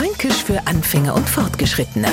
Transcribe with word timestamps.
Fränkisch 0.00 0.44
für 0.44 0.66
Anfänger 0.66 1.14
und 1.14 1.28
Fortgeschrittene. 1.28 2.08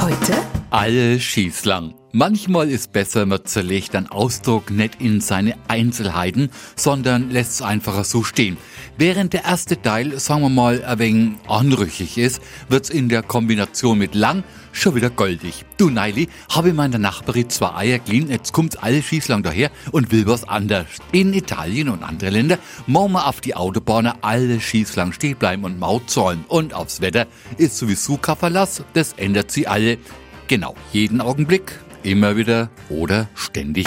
Heute 0.00 0.34
Alle 0.70 1.20
schießlang. 1.20 1.94
Manchmal 2.10 2.68
ist 2.68 2.92
besser, 2.92 3.26
man 3.26 3.44
zerlegt 3.44 3.94
einen 3.94 4.08
Ausdruck 4.08 4.72
nicht 4.72 5.00
in 5.00 5.20
seine 5.20 5.54
Einzelheiten, 5.68 6.50
sondern 6.74 7.30
lässt 7.30 7.52
es 7.52 7.62
einfach 7.62 8.04
so 8.04 8.24
stehen. 8.24 8.56
Während 9.00 9.32
der 9.32 9.44
erste 9.44 9.80
Teil, 9.80 10.18
sagen 10.18 10.42
wir 10.42 10.48
mal, 10.48 10.84
ein 10.84 10.98
wenig 10.98 11.30
anrüchig 11.46 12.18
ist, 12.18 12.42
wird's 12.68 12.90
in 12.90 13.08
der 13.08 13.22
Kombination 13.22 13.96
mit 13.96 14.16
lang 14.16 14.42
schon 14.72 14.96
wieder 14.96 15.08
goldig. 15.08 15.64
Du 15.76 15.88
Neili, 15.88 16.28
habe 16.50 16.72
meiner 16.72 16.98
Nachbarin 16.98 17.48
zwei 17.48 17.72
Eier 17.76 18.00
geliehen, 18.00 18.28
jetzt 18.28 18.52
kommt's 18.52 18.74
alle 18.74 19.00
schießlang 19.00 19.44
daher 19.44 19.70
und 19.92 20.10
will 20.10 20.26
was 20.26 20.48
anderes. 20.48 20.88
In 21.12 21.32
Italien 21.32 21.90
und 21.90 22.02
andere 22.02 22.30
Länder 22.30 22.58
machen 22.88 23.12
wir 23.12 23.28
auf 23.28 23.40
die 23.40 23.54
Autobahnen 23.54 24.14
alle 24.20 24.60
schießlang 24.60 25.12
stehen 25.12 25.36
bleiben 25.36 25.62
und 25.62 25.78
Maut 25.78 26.10
zahlen. 26.10 26.44
Und 26.48 26.74
aufs 26.74 27.00
Wetter 27.00 27.28
ist 27.56 27.78
sowieso 27.78 28.16
kein 28.16 28.52
das 28.94 29.12
ändert 29.12 29.52
sie 29.52 29.68
alle. 29.68 29.98
Genau, 30.48 30.74
jeden 30.92 31.20
Augenblick, 31.20 31.78
immer 32.02 32.36
wieder 32.36 32.68
oder 32.88 33.28
ständig. 33.36 33.86